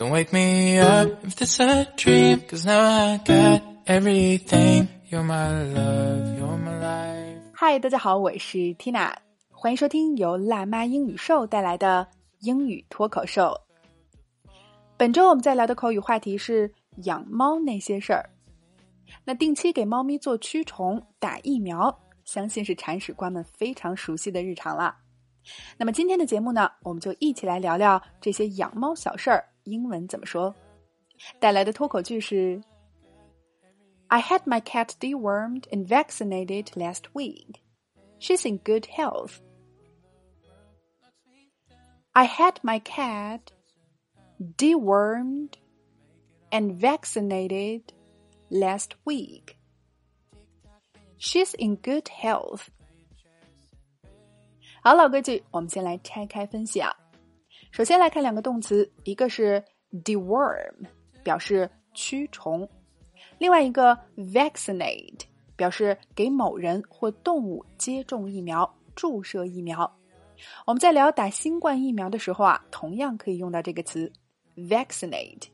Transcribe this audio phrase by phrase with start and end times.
[0.00, 4.88] Don't wake me up if this a dream, cause now I got everything.
[5.10, 7.42] You're my love, you're my life.
[7.52, 9.12] 嗨，大家好，我是 Tina，
[9.50, 12.08] 欢迎收听由辣妈英语秀带来的
[12.38, 13.54] 英语脱口秀。
[14.96, 16.72] 本周我们在聊的口语话题是
[17.04, 18.30] 养猫那些事儿。
[19.22, 21.94] 那定期给猫咪做驱虫、打疫苗，
[22.24, 24.96] 相信是铲屎官们非常熟悉的日常了。
[25.76, 29.44] 那么今天的节目呢，我们就一起来聊聊这些养猫小事儿。
[29.69, 30.53] 英文怎么说？
[31.39, 32.61] 带来的脱口句是：
[34.07, 37.61] I had my cat dewormed and vaccinated last week.
[38.19, 39.39] She's in good health.
[42.11, 43.41] I had my cat
[44.39, 45.53] dewormed
[46.49, 47.83] and vaccinated
[48.49, 49.55] last week.
[51.17, 52.67] She's in good health.
[54.81, 56.95] 好，老规矩，我们先来拆开分析啊。
[57.70, 59.62] 首先来看两个动词，一个是
[60.04, 60.74] deworm，
[61.22, 62.66] 表示驱虫；
[63.38, 65.20] 另外一个 vaccinate，
[65.54, 69.90] 表示给某人或动物接种疫苗、注射疫苗。
[70.66, 74.12] 我们在聊打新冠疫苗的时候啊，同样可以用到这个词
[74.56, 75.44] vaccinate。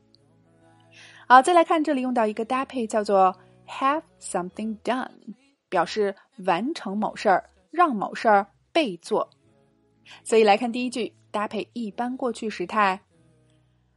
[1.27, 3.33] 好，再来看这里用到一个搭配，叫做
[3.67, 5.11] have something done，
[5.69, 9.29] 表示完成某事儿，让某事儿被做。
[10.23, 11.13] 所以来看第一句。
[11.31, 12.99] 搭配一般过去时态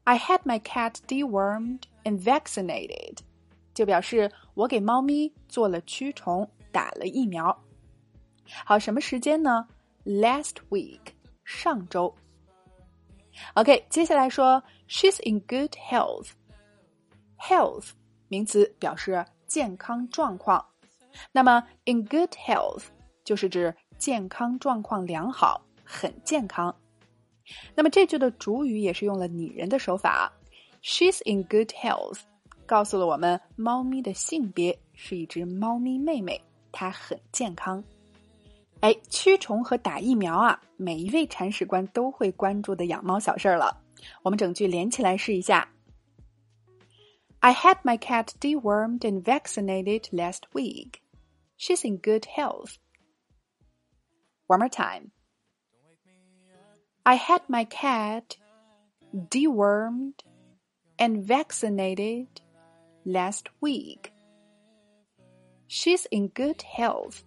[0.05, 3.19] ，I had my cat dewormed and vaccinated，
[3.75, 7.56] 就表示我给猫咪做了驱虫，打了疫苗。
[8.64, 9.69] 好，什么时间呢
[10.05, 11.12] ？Last week，
[11.45, 12.14] 上周。
[13.55, 16.31] OK，接下来说，She's in good health。
[17.39, 17.91] Health
[18.28, 20.67] 名词表示健康状况，
[21.33, 22.84] 那么 in good health
[23.25, 26.75] 就是指健康状况良好，很健康。
[27.75, 30.33] 那么这句的主语也是用了拟人的手法
[30.83, 32.20] ，She's in good health，
[32.67, 36.41] 告诉了我们猫咪的性别是一只猫咪妹妹，
[36.73, 37.83] 它很健康。
[38.80, 43.83] 哎，驱虫和打疫苗啊，每一位铲屎官都会关注的养猫小事儿了。
[44.23, 45.70] 我们整句连起来试一下
[47.41, 51.01] ：I had my cat dewormed and vaccinated last week.
[51.58, 52.77] She's in good health.
[54.47, 55.11] One more time.
[57.10, 58.38] I had my cat
[59.14, 60.14] dewormed
[60.98, 62.27] and vaccinated
[63.04, 64.11] last week.
[65.67, 67.20] She's in good health.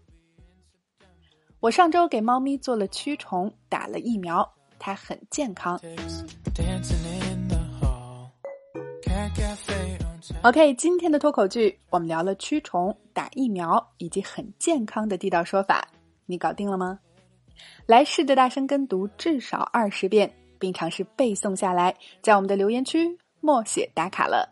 [1.61, 5.81] 我上周给猫咪做了驱虫，打了疫苗，它很健康。
[10.43, 15.89] OK，今天的脱口剧我们聊了驱虫、打疫苗以及很健康的地道说法，
[16.27, 17.01] 你搞定了吗？
[17.86, 24.50] 来试着大声跟读至少二十遍，并尝试背诵下来，在我们的留言区默写打卡了。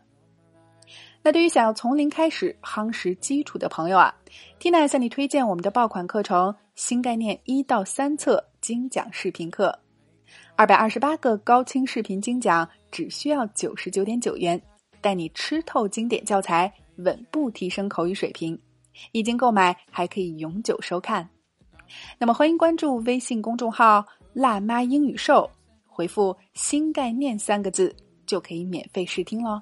[1.22, 4.14] 那对于想要从零开始夯实基础的朋友啊
[4.58, 9.78] ，Tina 向你推荐我们的爆款课程《新概念一到三册精讲视频课》，
[10.56, 14.60] 二百二十八个高清视频精讲，只需要九十九点九元，
[15.00, 18.58] 带你吃透经典教材，稳步提升口语水平。
[19.12, 21.26] 已经购买还可以永久收看。
[22.19, 25.49] 那么，欢迎关注微信公众号“辣妈英语秀”，
[25.87, 27.95] 回复“新概念”三个字
[28.25, 29.61] 就可以免费试听喽。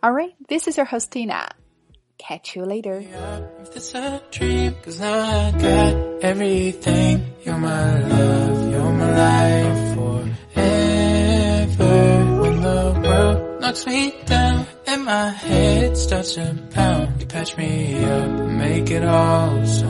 [0.00, 1.48] All right, this is your host Tina.
[2.18, 3.02] Catch you later.
[3.64, 7.20] If it's a dream, cause now I got everything.
[7.44, 10.30] You're my love, you're my life forever.
[12.40, 18.04] When the world knocks me down and my head starts to pound, you patch me
[18.04, 19.86] up and make it all so